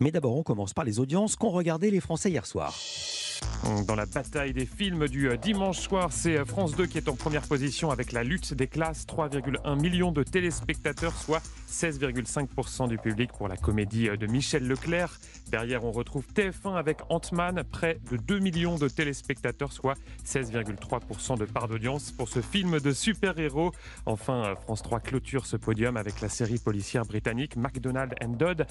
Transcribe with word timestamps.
Mais 0.00 0.12
d'abord, 0.12 0.36
on 0.36 0.44
commence 0.44 0.72
par 0.72 0.84
les 0.84 1.00
audiences 1.00 1.34
qu'ont 1.34 1.50
regardé 1.50 1.90
les 1.90 1.98
Français 1.98 2.30
hier 2.30 2.46
soir. 2.46 2.72
Dans 3.86 3.94
la 3.94 4.06
bataille 4.06 4.52
des 4.52 4.66
films 4.66 5.08
du 5.08 5.28
euh, 5.28 5.36
dimanche 5.36 5.80
soir, 5.80 6.12
c'est 6.12 6.38
euh, 6.38 6.44
France 6.44 6.76
2 6.76 6.86
qui 6.86 6.98
est 6.98 7.08
en 7.08 7.16
première 7.16 7.42
position 7.42 7.90
avec 7.90 8.12
la 8.12 8.22
lutte 8.22 8.54
des 8.54 8.66
classes. 8.66 9.04
3,1 9.06 9.80
millions 9.80 10.12
de 10.12 10.22
téléspectateurs, 10.22 11.16
soit 11.16 11.42
16,5% 11.68 12.88
du 12.88 12.98
public 12.98 13.30
pour 13.32 13.48
la 13.48 13.56
comédie 13.56 14.08
euh, 14.08 14.16
de 14.16 14.26
Michel 14.26 14.66
Leclerc. 14.66 15.18
Derrière, 15.50 15.84
on 15.84 15.90
retrouve 15.90 16.24
TF1 16.34 16.76
avec 16.76 16.98
Ant-Man, 17.08 17.64
près 17.70 17.98
de 18.10 18.16
2 18.16 18.38
millions 18.38 18.76
de 18.76 18.88
téléspectateurs, 18.88 19.72
soit 19.72 19.96
16,3% 20.24 21.38
de 21.38 21.44
part 21.44 21.68
d'audience 21.68 22.12
pour 22.12 22.28
ce 22.28 22.40
film 22.40 22.78
de 22.78 22.92
super-héros. 22.92 23.72
Enfin, 24.06 24.54
France 24.62 24.82
3 24.82 25.00
clôture 25.00 25.46
ce 25.46 25.56
podium 25.56 25.96
avec 25.96 26.20
la 26.20 26.28
série 26.28 26.58
policière 26.58 27.04
britannique 27.04 27.56
McDonald 27.56 28.14
and 28.22 28.36
Dodd. 28.38 28.66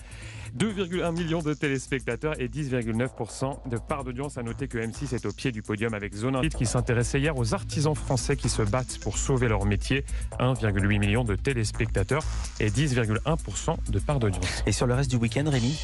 2,1 0.58 1.12
millions 1.12 1.42
de 1.42 1.54
téléspectateurs 1.54 2.40
et 2.40 2.48
10,9% 2.48 3.70
de 3.70 3.78
part 3.78 4.04
d'audience. 4.04 4.38
À 4.38 4.44
noter 4.44 4.68
que 4.68 4.77
M6 4.80 5.16
est 5.16 5.26
au 5.26 5.32
pied 5.32 5.52
du 5.52 5.62
podium 5.62 5.94
avec 5.94 6.14
Zone 6.14 6.36
1 6.36 6.50
qui 6.50 6.66
s'intéressait 6.66 7.20
hier 7.20 7.38
aux 7.38 7.54
artisans 7.54 7.96
français 7.96 8.36
qui 8.36 8.50
se 8.50 8.62
battent 8.62 9.00
pour 9.00 9.18
sauver 9.18 9.48
leur 9.48 9.66
métier. 9.66 10.06
1,8 10.40 11.00
million 11.00 11.24
de 11.24 11.36
téléspectateurs 11.36 12.24
et 12.60 12.70
10,1% 12.70 13.76
de 13.90 14.00
part 14.00 14.20
d'audience. 14.20 14.64
Et 14.66 14.72
sur 14.72 14.88
le 14.88 14.94
reste 14.94 15.10
du 15.10 15.18
week-end, 15.18 15.46
Rémi 15.48 15.80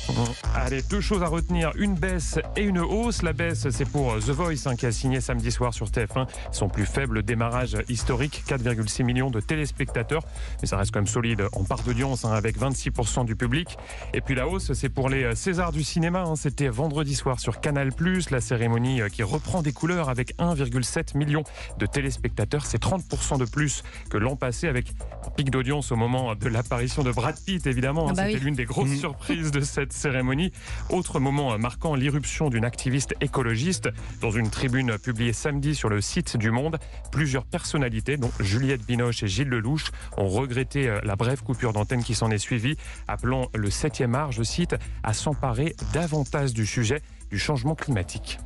Allez, 0.55 0.81
deux 0.83 1.01
choses 1.01 1.23
à 1.23 1.27
retenir, 1.27 1.71
une 1.75 1.95
baisse 1.95 2.39
et 2.55 2.63
une 2.63 2.79
hausse. 2.79 3.21
La 3.21 3.33
baisse, 3.33 3.69
c'est 3.69 3.89
pour 3.89 4.17
The 4.17 4.29
Voice 4.29 4.67
hein, 4.67 4.75
qui 4.75 4.85
a 4.85 4.91
signé 4.91 5.21
samedi 5.21 5.51
soir 5.51 5.73
sur 5.73 5.87
TF1 5.87 6.27
son 6.51 6.69
plus 6.69 6.85
faible 6.85 7.23
démarrage 7.23 7.77
historique, 7.89 8.43
4,6 8.47 9.03
millions 9.03 9.31
de 9.31 9.39
téléspectateurs. 9.39 10.23
Mais 10.61 10.67
ça 10.67 10.77
reste 10.77 10.91
quand 10.91 10.99
même 10.99 11.07
solide 11.07 11.43
en 11.53 11.63
part 11.63 11.83
d'audience 11.83 12.25
hein, 12.25 12.31
avec 12.31 12.59
26% 12.59 13.25
du 13.25 13.35
public. 13.35 13.77
Et 14.13 14.21
puis 14.21 14.35
la 14.35 14.47
hausse, 14.47 14.73
c'est 14.73 14.89
pour 14.89 15.09
les 15.09 15.35
Césars 15.35 15.71
du 15.71 15.83
cinéma. 15.83 16.23
Hein. 16.23 16.35
C'était 16.35 16.67
vendredi 16.67 17.15
soir 17.15 17.39
sur 17.39 17.59
Canal+, 17.59 17.89
la 18.31 18.41
cérémonie 18.41 18.82
euh, 18.83 19.09
qui 19.09 19.23
reprend 19.23 19.61
des 19.61 19.71
couleurs 19.73 20.09
avec 20.09 20.35
1,7 20.37 21.17
million 21.17 21.43
de 21.77 21.85
téléspectateurs. 21.85 22.65
C'est 22.65 22.81
30% 22.81 23.37
de 23.39 23.45
plus 23.45 23.83
que 24.09 24.17
l'an 24.17 24.35
passé 24.35 24.67
avec 24.67 24.87
un 25.25 25.29
pic 25.31 25.49
d'audience 25.49 25.91
au 25.91 25.95
moment 25.95 26.35
de 26.35 26.47
l'apparition 26.49 27.03
de 27.03 27.11
Brad 27.11 27.35
Pitt, 27.45 27.65
évidemment. 27.67 28.07
Ah 28.09 28.13
bah 28.13 28.23
C'était 28.25 28.37
oui. 28.39 28.43
l'une 28.45 28.55
des 28.55 28.65
grosses 28.65 28.89
Mhm. 28.89 28.97
surprises 28.97 29.51
de 29.51 29.61
cette 29.61 29.93
cérémonie. 29.93 30.51
Autre 30.89 31.19
moment 31.19 31.57
marquant 31.57 31.95
l'irruption 31.95 32.49
d'une 32.49 32.65
activiste 32.65 33.13
écologiste. 33.21 33.89
Dans 34.21 34.31
une 34.31 34.49
tribune 34.49 34.97
publiée 34.97 35.33
samedi 35.33 35.75
sur 35.75 35.89
le 35.89 36.01
site 36.01 36.37
du 36.37 36.51
Monde, 36.51 36.77
plusieurs 37.11 37.45
personnalités, 37.45 38.17
dont 38.17 38.31
Juliette 38.39 38.85
Binoche 38.85 39.23
et 39.23 39.27
Gilles 39.27 39.47
Lelouch, 39.49 39.91
ont 40.17 40.27
regretté 40.27 40.87
euh, 40.89 40.99
la 41.03 41.15
brève 41.15 41.41
coupure 41.43 41.73
d'antenne 41.73 42.03
qui 42.03 42.15
s'en 42.15 42.29
est 42.31 42.37
suivie, 42.37 42.77
appelant 43.07 43.49
le 43.55 43.69
7e 43.69 44.13
art, 44.15 44.31
je 44.31 44.43
cite, 44.43 44.75
à 45.03 45.13
s'emparer 45.13 45.75
davantage 45.93 46.53
du 46.53 46.65
sujet 46.65 47.01
du 47.29 47.39
changement 47.39 47.75
climatique. 47.75 48.39